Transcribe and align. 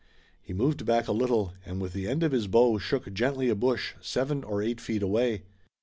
He 0.41 0.51
moved 0.51 0.83
back 0.83 1.07
a 1.07 1.11
little, 1.11 1.53
and 1.63 1.79
with 1.79 1.93
the 1.93 2.07
end 2.07 2.23
of 2.23 2.31
his 2.31 2.47
bow 2.47 2.79
shook 2.79 3.13
gently 3.13 3.49
a 3.49 3.55
bush 3.55 3.93
seven 4.01 4.43
or 4.43 4.59
eight 4.59 4.81
feet 4.81 5.03
away. 5.03 5.43